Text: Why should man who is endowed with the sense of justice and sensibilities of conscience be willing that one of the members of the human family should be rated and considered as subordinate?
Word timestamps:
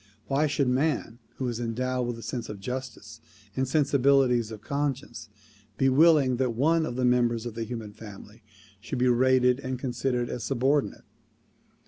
Why 0.25 0.47
should 0.47 0.67
man 0.67 1.19
who 1.37 1.47
is 1.47 1.59
endowed 1.59 2.07
with 2.07 2.15
the 2.15 2.23
sense 2.23 2.49
of 2.49 2.59
justice 2.59 3.21
and 3.55 3.67
sensibilities 3.67 4.49
of 4.49 4.61
conscience 4.61 5.29
be 5.77 5.89
willing 5.89 6.37
that 6.37 6.55
one 6.55 6.87
of 6.87 6.95
the 6.95 7.05
members 7.05 7.45
of 7.45 7.53
the 7.53 7.65
human 7.65 7.93
family 7.93 8.41
should 8.79 8.97
be 8.97 9.07
rated 9.09 9.59
and 9.59 9.77
considered 9.77 10.27
as 10.27 10.43
subordinate? 10.43 11.03